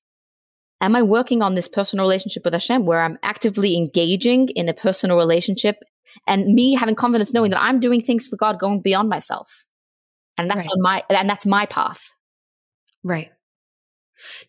[0.81, 4.75] am I working on this personal relationship with Hashem where I'm actively engaging in a
[4.75, 5.77] personal relationship
[6.27, 9.67] and me having confidence knowing that I'm doing things for God going beyond myself.
[10.37, 10.69] And that's right.
[10.69, 12.01] on my and that's my path.
[13.03, 13.31] Right.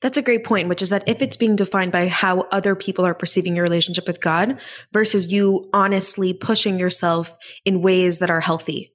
[0.02, 3.06] That's a great point, which is that if it's being defined by how other people
[3.06, 4.60] are perceiving your relationship with God
[4.94, 7.36] versus you honestly pushing yourself
[7.66, 8.94] in ways that are healthy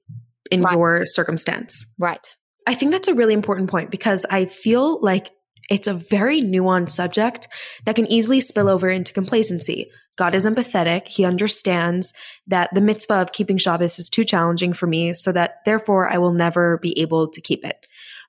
[0.49, 0.73] in right.
[0.73, 1.85] your circumstance.
[1.99, 2.35] Right.
[2.67, 5.31] I think that's a really important point because I feel like
[5.71, 7.47] it's a very nuanced subject
[7.85, 9.89] that can easily spill over into complacency.
[10.17, 11.07] God is empathetic.
[11.07, 12.13] He understands
[12.45, 16.17] that the mitzvah of keeping Shabbos is too challenging for me, so that therefore I
[16.17, 17.77] will never be able to keep it.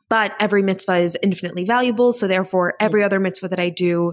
[0.09, 4.13] But every mitzvah is infinitely valuable, so therefore every other mitzvah that I do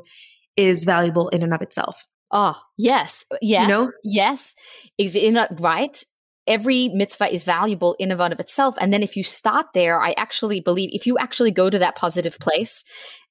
[0.57, 2.05] is valuable in and of itself.
[2.31, 3.25] Oh, yes.
[3.41, 3.61] Yes.
[3.61, 3.91] You know?
[4.03, 4.55] Yes.
[4.97, 6.03] Is it not right?
[6.49, 8.75] Every mitzvah is valuable in and of itself.
[8.81, 11.95] And then if you start there, I actually believe if you actually go to that
[11.95, 12.83] positive place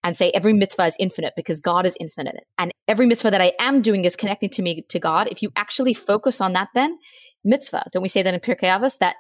[0.04, 3.52] and say every mitzvah is infinite because God is infinite, and every mitzvah that I
[3.58, 5.28] am doing is connecting to me to God.
[5.28, 6.96] If you actually focus on that, then
[7.44, 9.16] mitzvah, don't we say that in Pirkei Avos that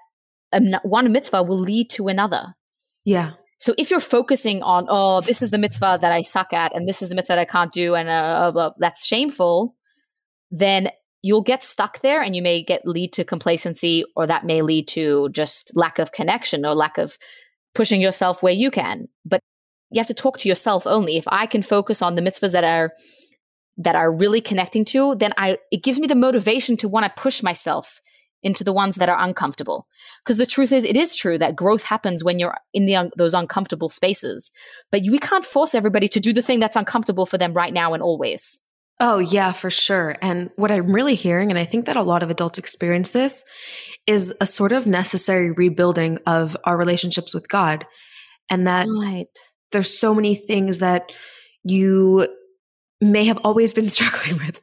[0.84, 2.54] one mitzvah will lead to another?
[3.04, 3.32] Yeah.
[3.58, 6.86] So if you're focusing on, oh, this is the mitzvah that I suck at, and
[6.86, 9.74] this is the mitzvah that I can't do, and uh, uh, that's shameful,
[10.52, 10.90] then
[11.28, 14.88] you'll get stuck there and you may get lead to complacency or that may lead
[14.88, 17.18] to just lack of connection or lack of
[17.74, 19.08] pushing yourself where you can.
[19.26, 19.40] But
[19.90, 21.18] you have to talk to yourself only.
[21.18, 22.92] If i can focus on the mitzvahs that are
[23.76, 27.22] that are really connecting to then i it gives me the motivation to want to
[27.22, 28.00] push myself
[28.42, 29.86] into the ones that are uncomfortable.
[30.24, 33.10] Because the truth is it is true that growth happens when you're in the un-
[33.16, 34.50] those uncomfortable spaces.
[34.92, 37.94] But we can't force everybody to do the thing that's uncomfortable for them right now
[37.94, 38.62] and always
[39.00, 40.16] Oh, yeah, for sure.
[40.20, 43.44] And what I'm really hearing, and I think that a lot of adults experience this,
[44.06, 47.86] is a sort of necessary rebuilding of our relationships with God.
[48.50, 49.26] And that right.
[49.70, 51.12] there's so many things that
[51.62, 52.26] you
[53.00, 54.60] may have always been struggling with.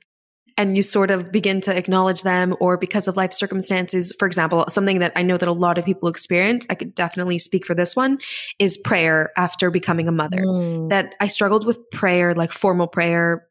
[0.58, 4.13] And you sort of begin to acknowledge them, or because of life circumstances.
[4.17, 7.39] For example, something that I know that a lot of people experience, I could definitely
[7.39, 8.19] speak for this one,
[8.58, 10.38] is prayer after becoming a mother.
[10.38, 10.89] Mm.
[10.91, 13.50] That I struggled with prayer, like formal prayer,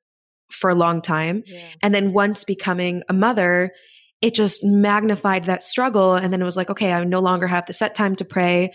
[0.55, 1.43] for a long time.
[1.47, 1.69] Yeah.
[1.83, 3.73] And then once becoming a mother,
[4.23, 6.14] it just magnified that struggle.
[6.14, 8.73] And then it was like, okay, I no longer have the set time to pray.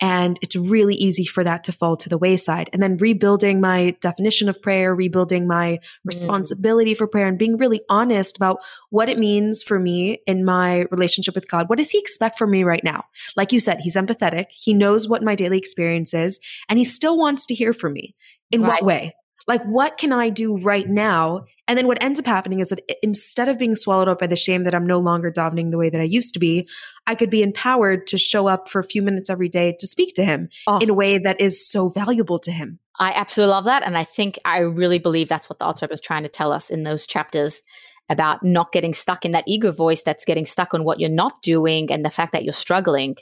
[0.00, 2.70] And it's really easy for that to fall to the wayside.
[2.72, 5.80] And then rebuilding my definition of prayer, rebuilding my mm.
[6.04, 8.58] responsibility for prayer, and being really honest about
[8.90, 11.68] what it means for me in my relationship with God.
[11.68, 13.04] What does He expect from me right now?
[13.36, 14.46] Like you said, He's empathetic.
[14.50, 16.38] He knows what my daily experience is,
[16.68, 18.14] and He still wants to hear from me.
[18.50, 18.82] In right.
[18.82, 19.14] what way?
[19.48, 21.46] Like, what can I do right now?
[21.66, 24.36] And then what ends up happening is that instead of being swallowed up by the
[24.36, 26.68] shame that I'm no longer davening the way that I used to be,
[27.06, 30.14] I could be empowered to show up for a few minutes every day to speak
[30.16, 30.78] to him oh.
[30.78, 32.78] in a way that is so valuable to him.
[33.00, 33.86] I absolutely love that.
[33.86, 36.68] And I think I really believe that's what the Alter was trying to tell us
[36.68, 37.62] in those chapters
[38.10, 41.40] about not getting stuck in that ego voice that's getting stuck on what you're not
[41.42, 43.16] doing and the fact that you're struggling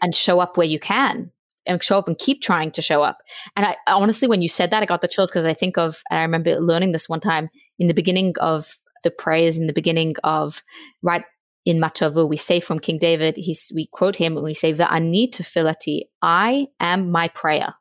[0.00, 1.32] and show up where you can
[1.66, 3.18] and show up and keep trying to show up.
[3.56, 6.02] And I honestly, when you said that, I got the chills because I think of,
[6.10, 9.72] and I remember learning this one time in the beginning of the prayers, in the
[9.72, 10.62] beginning of
[11.02, 11.24] right
[11.66, 14.72] in Mah Tovu, we say from King David, he's, we quote him and we say,
[14.72, 17.74] Va'ani tefillati, I am my prayer.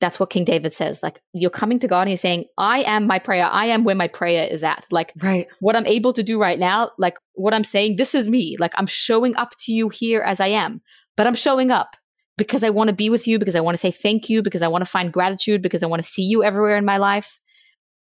[0.00, 1.02] That's what King David says.
[1.02, 3.48] Like you're coming to God and you're saying, I am my prayer.
[3.50, 4.86] I am where my prayer is at.
[4.90, 5.46] Like right.
[5.60, 8.56] what I'm able to do right now, like what I'm saying, this is me.
[8.58, 10.82] Like I'm showing up to you here as I am,
[11.16, 11.96] but I'm showing up
[12.36, 14.62] because I want to be with you, because I want to say thank you, because
[14.62, 17.40] I want to find gratitude, because I want to see you everywhere in my life.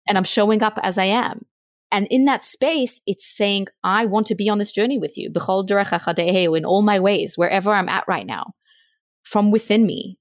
[0.08, 1.44] And I'm showing up as I am.
[1.90, 5.30] And in that space, it's saying, I want to be on this journey with you.
[5.30, 8.54] In all my ways, wherever I'm at right now,
[9.22, 10.18] from within me,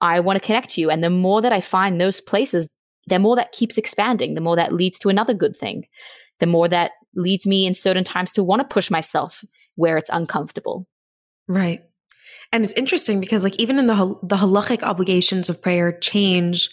[0.00, 0.90] I want to connect to you.
[0.90, 2.68] And the more that I find those places,
[3.08, 5.86] the more that keeps expanding, the more that leads to another good thing,
[6.38, 10.10] the more that leads me in certain times to want to push myself where it's
[10.10, 10.86] uncomfortable.
[11.48, 11.82] Right.
[12.52, 16.68] And it's interesting because like even in the the halachic obligations of prayer change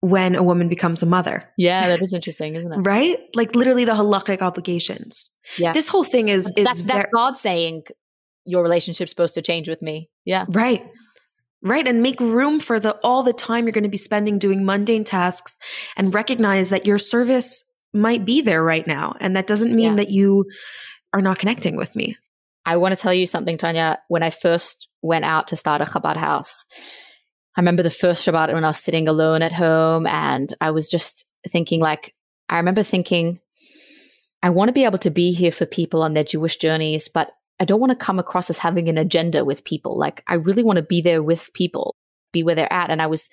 [0.00, 1.50] when a woman becomes a mother.
[1.56, 2.76] Yeah, that is interesting, isn't it?
[2.78, 3.18] right?
[3.34, 5.30] Like literally the halachic obligations.
[5.58, 5.72] Yeah.
[5.72, 7.84] This whole thing is is that's, that's God saying
[8.44, 10.08] your relationship's supposed to change with me.
[10.24, 10.44] Yeah.
[10.48, 10.84] Right.
[11.62, 11.86] Right.
[11.86, 15.04] And make room for the all the time you're going to be spending doing mundane
[15.04, 15.58] tasks
[15.96, 19.16] and recognize that your service might be there right now.
[19.20, 19.96] And that doesn't mean yeah.
[19.96, 20.44] that you
[21.12, 22.16] are not connecting with me.
[22.68, 23.98] I want to tell you something, Tanya.
[24.08, 26.66] When I first went out to start a Chabad house,
[27.56, 30.86] I remember the first Shabbat when I was sitting alone at home and I was
[30.86, 32.14] just thinking, like,
[32.50, 33.40] I remember thinking,
[34.42, 37.30] I want to be able to be here for people on their Jewish journeys, but
[37.58, 39.98] I don't want to come across as having an agenda with people.
[39.98, 41.96] Like, I really want to be there with people,
[42.34, 42.90] be where they're at.
[42.90, 43.30] And I was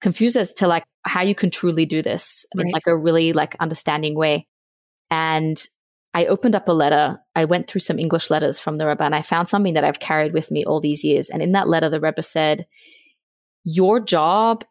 [0.00, 2.64] confused as to like how you can truly do this right.
[2.64, 4.46] in like a really like understanding way.
[5.10, 5.60] And
[6.14, 7.18] I opened up a letter.
[7.34, 10.00] I went through some English letters from the Rebbe and I found something that I've
[10.00, 11.28] carried with me all these years.
[11.28, 12.66] And in that letter, the Rebbe said,
[13.64, 14.64] Your job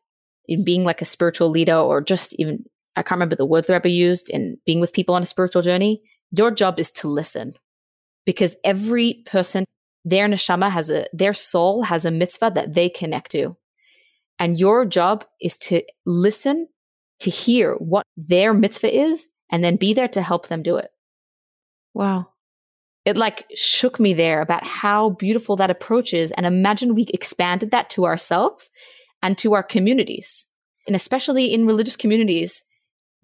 [0.47, 2.65] in being like a spiritual leader or just even,
[2.95, 5.61] I can't remember the words the Rebbe used in being with people on a spiritual
[5.61, 7.53] journey, your job is to listen.
[8.25, 9.65] Because every person,
[10.03, 13.55] their neshama has a, their soul has a mitzvah that they connect to.
[14.39, 16.67] And your job is to listen,
[17.19, 20.91] to hear what their mitzvah is, and then be there to help them do it.
[21.97, 22.27] Wow.
[23.05, 26.31] It like shook me there about how beautiful that approach is.
[26.33, 28.69] And imagine we expanded that to ourselves
[29.23, 30.45] and to our communities.
[30.85, 32.63] And especially in religious communities,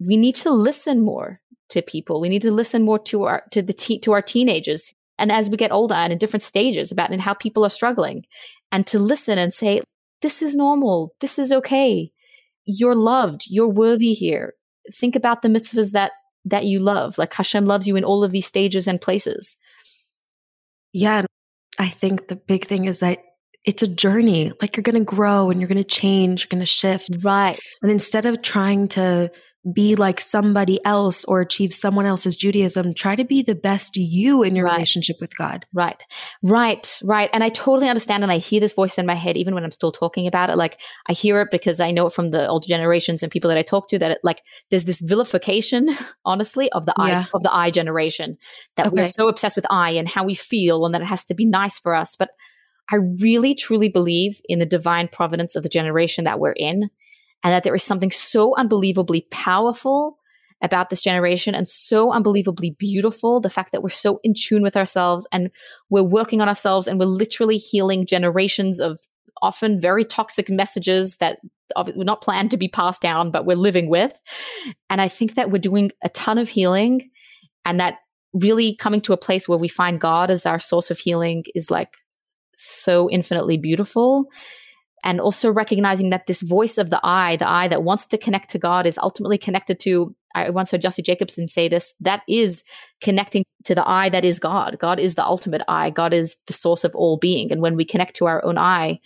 [0.00, 2.20] we need to listen more to people.
[2.20, 5.48] We need to listen more to our to the te- to our teenagers and as
[5.48, 8.24] we get older and in different stages about and how people are struggling
[8.72, 9.82] and to listen and say
[10.20, 11.14] this is normal.
[11.20, 12.10] This is okay.
[12.64, 13.42] You're loved.
[13.46, 14.54] You're worthy here.
[14.92, 16.10] Think about the mitzvahs that
[16.44, 17.18] that you love.
[17.18, 19.56] Like Hashem loves you in all of these stages and places.
[20.92, 21.22] Yeah.
[21.78, 23.18] I think the big thing is that
[23.64, 24.52] it's a journey.
[24.60, 27.18] Like you're going to grow and you're going to change, you're going to shift.
[27.22, 27.58] Right.
[27.82, 29.30] And instead of trying to
[29.72, 32.92] be like somebody else or achieve someone else's Judaism.
[32.92, 34.74] Try to be the best you in your right.
[34.74, 35.64] relationship with God.
[35.72, 36.02] Right.
[36.42, 37.00] Right.
[37.02, 37.30] Right.
[37.32, 38.22] And I totally understand.
[38.22, 40.56] And I hear this voice in my head, even when I'm still talking about it.
[40.56, 43.58] Like I hear it because I know it from the older generations and people that
[43.58, 45.90] I talk to that it, like there's this vilification,
[46.24, 47.24] honestly, of the yeah.
[47.26, 48.36] I, of the I generation
[48.76, 49.02] that okay.
[49.02, 51.46] we're so obsessed with I and how we feel and that it has to be
[51.46, 52.16] nice for us.
[52.16, 52.30] But
[52.90, 56.90] I really truly believe in the divine providence of the generation that we're in
[57.44, 60.18] and that there is something so unbelievably powerful
[60.62, 63.38] about this generation and so unbelievably beautiful.
[63.38, 65.50] The fact that we're so in tune with ourselves and
[65.90, 68.98] we're working on ourselves and we're literally healing generations of
[69.42, 71.38] often very toxic messages that
[71.94, 74.18] we're not planned to be passed down, but we're living with.
[74.88, 77.10] And I think that we're doing a ton of healing
[77.66, 77.98] and that
[78.32, 81.70] really coming to a place where we find God as our source of healing is
[81.70, 81.94] like
[82.56, 84.30] so infinitely beautiful
[85.04, 88.50] and also recognizing that this voice of the I, the I that wants to connect
[88.50, 90.16] to God, is ultimately connected to.
[90.34, 92.64] I once heard Jesse Jacobson say this that is
[93.00, 94.78] connecting to the I that is God.
[94.80, 95.90] God is the ultimate I.
[95.90, 97.52] God is the source of all being.
[97.52, 98.98] And when we connect to our own I,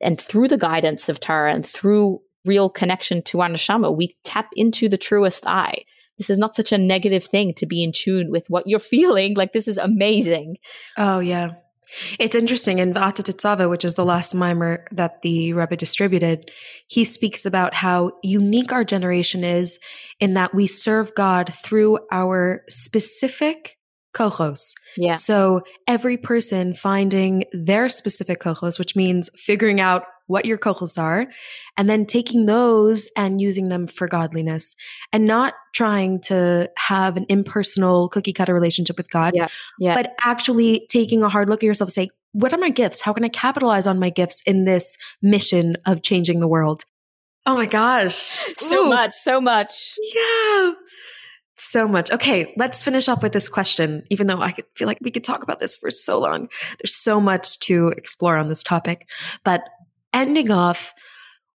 [0.00, 4.48] and through the guidance of Torah and through real connection to our neshama, we tap
[4.54, 5.84] into the truest I.
[6.16, 9.34] This is not such a negative thing to be in tune with what you're feeling.
[9.34, 10.56] Like, this is amazing.
[10.96, 11.50] Oh, yeah.
[12.18, 16.50] It's interesting in Va'ata Tetzaveh, which is the last maamar that the Rebbe distributed,
[16.86, 19.78] he speaks about how unique our generation is
[20.20, 23.76] in that we serve God through our specific
[24.14, 24.72] kohos.
[24.96, 25.16] Yeah.
[25.16, 31.26] So every person finding their specific kohos, which means figuring out what your kohos are,
[31.76, 34.76] and then taking those and using them for godliness
[35.12, 39.48] and not trying to have an impersonal cookie cutter relationship with God, yeah,
[39.80, 39.94] yeah.
[39.94, 43.00] but actually taking a hard look at yourself and say, what are my gifts?
[43.00, 46.84] How can I capitalize on my gifts in this mission of changing the world?
[47.46, 48.38] Oh my gosh.
[48.56, 48.90] So Ooh.
[48.90, 49.94] much, so much.
[50.14, 50.72] Yeah.
[51.56, 52.12] So much.
[52.12, 55.42] Okay, let's finish up with this question, even though I feel like we could talk
[55.42, 56.48] about this for so long.
[56.78, 59.08] There's so much to explore on this topic.
[59.42, 59.62] But
[60.12, 60.94] ending off,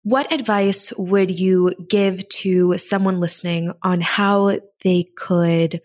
[0.03, 5.81] what advice would you give to someone listening on how they could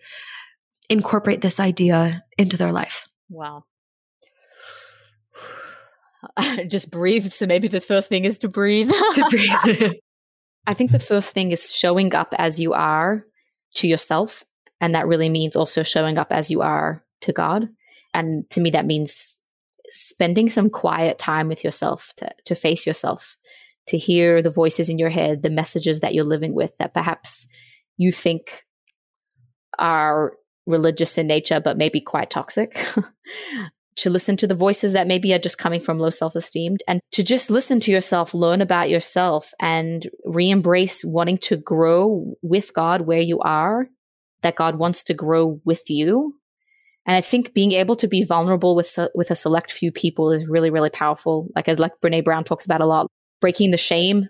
[0.88, 3.06] incorporate this idea into their life?
[3.28, 3.64] Wow.
[6.68, 7.32] Just breathe.
[7.32, 8.90] So maybe the first thing is to breathe.
[8.90, 9.92] to breathe.
[10.66, 13.26] I think the first thing is showing up as you are
[13.74, 14.44] to yourself.
[14.80, 17.68] And that really means also showing up as you are to God.
[18.12, 19.40] And to me, that means
[19.88, 23.36] spending some quiet time with yourself to, to face yourself,
[23.88, 27.48] to hear the voices in your head, the messages that you're living with that perhaps
[27.96, 28.64] you think
[29.78, 30.34] are
[30.66, 32.84] religious in nature, but maybe quite toxic.
[33.96, 37.00] to listen to the voices that maybe are just coming from low self esteem and
[37.12, 42.74] to just listen to yourself, learn about yourself, and re embrace wanting to grow with
[42.74, 43.88] God where you are,
[44.42, 46.34] that God wants to grow with you
[47.06, 50.48] and I think being able to be vulnerable with with a select few people is
[50.48, 51.48] really really powerful.
[51.54, 54.28] Like as like Brene Brown talks about a lot, breaking the shame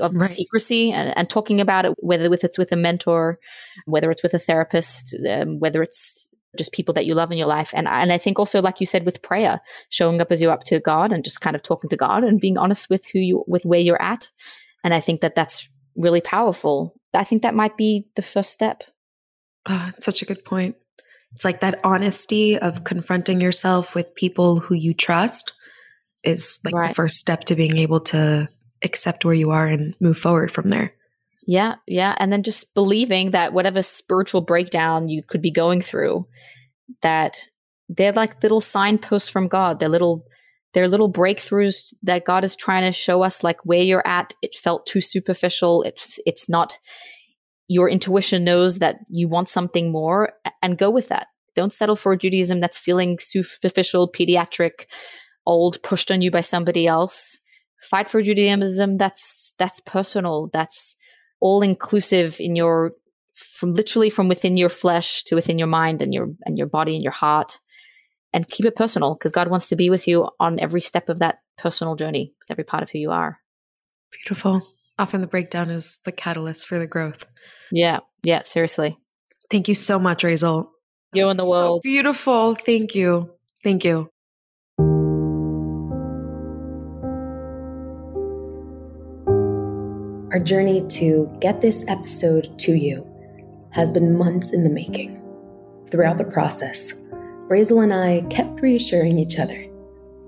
[0.00, 0.30] of right.
[0.30, 3.38] secrecy and, and, talking about it, whether with it's with a mentor,
[3.84, 7.46] whether it's with a therapist, um, whether it's just people that you love in your
[7.46, 7.72] life.
[7.74, 10.64] And, and I think also, like you said, with prayer, showing up as you're up
[10.64, 13.44] to God and just kind of talking to God and being honest with who you,
[13.46, 14.30] with where you're at.
[14.82, 16.94] And I think that that's really powerful.
[17.14, 18.82] I think that might be the first step.
[19.68, 20.76] Oh, such a good point.
[21.34, 25.52] It's like that honesty of confronting yourself with people who you trust
[26.22, 26.88] is like right.
[26.88, 28.48] the first step to being able to
[28.82, 30.92] accept where you are and move forward from there.
[31.46, 32.14] Yeah, yeah.
[32.18, 36.26] And then just believing that whatever spiritual breakdown you could be going through,
[37.02, 37.38] that
[37.88, 39.80] they're like little signposts from God.
[39.80, 40.24] They're little
[40.72, 44.34] they're little breakthroughs that God is trying to show us like where you're at.
[44.42, 45.82] It felt too superficial.
[45.82, 46.78] It's it's not
[47.70, 51.28] your intuition knows that you want something more and go with that.
[51.54, 54.86] Don't settle for Judaism that's feeling superficial, pediatric,
[55.46, 57.38] old, pushed on you by somebody else.
[57.80, 60.50] Fight for Judaism that's that's personal.
[60.52, 60.96] That's
[61.38, 62.90] all inclusive in your
[63.34, 66.96] from literally from within your flesh to within your mind and your and your body
[66.96, 67.60] and your heart
[68.32, 71.20] and keep it personal because God wants to be with you on every step of
[71.20, 73.38] that personal journey with every part of who you are.
[74.10, 74.60] Beautiful.
[74.98, 77.24] Often the breakdown is the catalyst for the growth.
[77.70, 78.00] Yeah.
[78.22, 78.42] Yeah.
[78.42, 78.98] Seriously.
[79.50, 80.70] Thank you so much, Rachel.
[81.12, 81.80] You in the so world.
[81.82, 82.54] Beautiful.
[82.54, 83.30] Thank you.
[83.64, 84.08] Thank you.
[90.32, 93.04] Our journey to get this episode to you
[93.72, 95.16] has been months in the making.
[95.90, 97.08] Throughout the process,
[97.48, 99.66] Brazel and I kept reassuring each other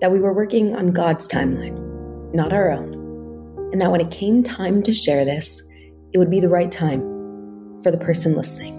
[0.00, 2.94] that we were working on God's timeline, not our own,
[3.70, 5.62] and that when it came time to share this,
[6.12, 7.11] it would be the right time
[7.82, 8.78] for the person listening.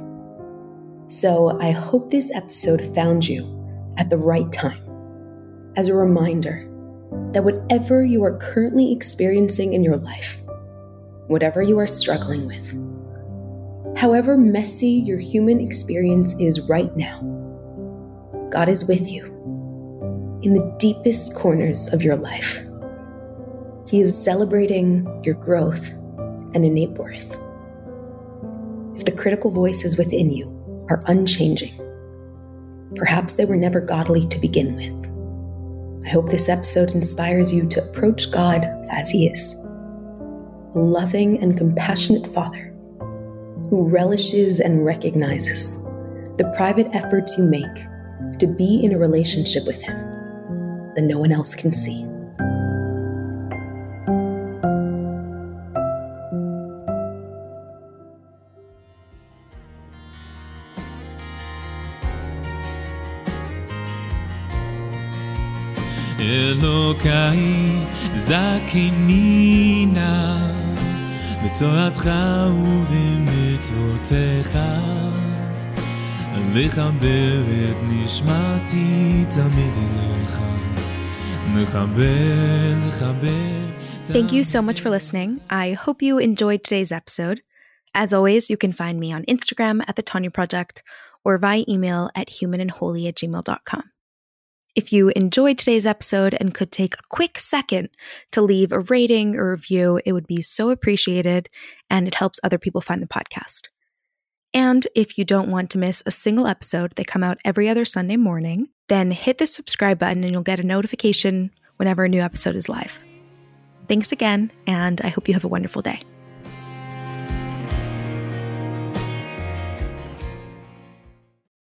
[1.07, 3.49] So I hope this episode found you
[3.97, 4.81] at the right time
[5.75, 6.69] as a reminder
[7.31, 10.39] that whatever you are currently experiencing in your life,
[11.27, 17.21] whatever you are struggling with, however messy your human experience is right now,
[18.49, 19.25] God is with you
[20.43, 22.61] in the deepest corners of your life.
[23.87, 25.91] He is celebrating your growth
[26.53, 27.39] and innate worth.
[28.95, 30.47] If the critical voices within you
[30.89, 31.79] are unchanging,
[32.95, 36.05] perhaps they were never godly to begin with.
[36.05, 39.55] I hope this episode inspires you to approach God as He is
[40.75, 42.73] a loving and compassionate Father
[43.69, 45.81] who relishes and recognizes
[46.37, 47.75] the private efforts you make
[48.39, 49.95] to be in a relationship with Him
[50.95, 52.12] that no one else can see.
[68.22, 70.50] אלוקיי זכני נא
[71.44, 72.10] בתורתך
[72.64, 74.58] ובמצוותיך
[76.54, 80.40] לחבר את נשמתי תמיד אליך
[81.54, 83.68] מחבר, לחבר
[84.04, 85.42] Thank you so much for listening.
[85.50, 87.42] I hope you enjoyed today's episode.
[87.94, 90.82] As always, you can find me on Instagram at the Tanya Project
[91.26, 93.82] or via email at humanandholy at gmail.com.
[94.75, 97.89] If you enjoyed today's episode and could take a quick second
[98.31, 101.47] to leave a rating or review, it would be so appreciated
[101.91, 103.67] and it helps other people find the podcast.
[104.51, 107.85] And if you don't want to miss a single episode, they come out every other
[107.85, 112.21] Sunday morning, then hit the subscribe button and you'll get a notification whenever a new
[112.21, 112.99] episode is live.
[113.87, 116.01] Thanks again, and I hope you have a wonderful day.